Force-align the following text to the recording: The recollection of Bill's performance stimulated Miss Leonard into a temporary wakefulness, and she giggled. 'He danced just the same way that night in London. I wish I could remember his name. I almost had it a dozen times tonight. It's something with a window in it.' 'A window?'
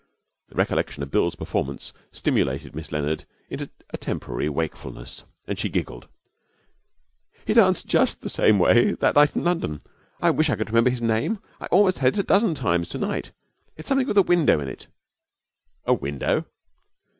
The 0.49 0.55
recollection 0.55 1.03
of 1.03 1.11
Bill's 1.11 1.35
performance 1.35 1.93
stimulated 2.11 2.75
Miss 2.75 2.91
Leonard 2.91 3.25
into 3.51 3.69
a 3.91 3.97
temporary 3.97 4.49
wakefulness, 4.49 5.25
and 5.45 5.59
she 5.59 5.69
giggled. 5.69 6.07
'He 7.45 7.53
danced 7.53 7.85
just 7.85 8.21
the 8.21 8.27
same 8.31 8.57
way 8.57 8.93
that 8.93 9.13
night 9.13 9.35
in 9.35 9.43
London. 9.43 9.79
I 10.19 10.31
wish 10.31 10.49
I 10.49 10.55
could 10.55 10.71
remember 10.71 10.89
his 10.89 11.03
name. 11.03 11.37
I 11.59 11.67
almost 11.67 11.99
had 11.99 12.13
it 12.13 12.19
a 12.21 12.23
dozen 12.23 12.55
times 12.55 12.89
tonight. 12.89 13.29
It's 13.77 13.87
something 13.89 14.07
with 14.07 14.17
a 14.17 14.23
window 14.23 14.59
in 14.59 14.67
it.' 14.67 14.87
'A 15.85 15.93
window?' 15.93 16.45